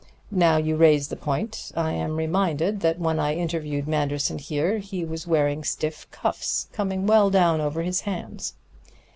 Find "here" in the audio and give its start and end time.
4.39-4.79